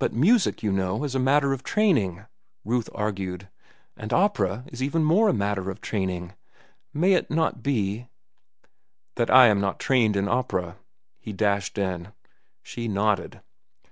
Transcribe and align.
"But 0.00 0.12
music, 0.12 0.64
you 0.64 0.72
know, 0.72 1.04
is 1.04 1.14
a 1.14 1.20
matter 1.20 1.52
of 1.52 1.62
training," 1.62 2.26
Ruth 2.64 2.88
argued; 2.92 3.48
"and 3.96 4.12
opera 4.12 4.64
is 4.66 4.82
even 4.82 5.04
more 5.04 5.28
a 5.28 5.32
matter 5.32 5.70
of 5.70 5.80
training. 5.80 6.34
May 6.92 7.12
it 7.12 7.30
not 7.30 7.62
be—" 7.62 8.08
"That 9.14 9.30
I 9.30 9.46
am 9.46 9.60
not 9.60 9.78
trained 9.78 10.16
in 10.16 10.26
opera?" 10.26 10.76
he 11.20 11.32
dashed 11.32 11.78
in. 11.78 12.08
She 12.64 12.88
nodded. 12.88 13.40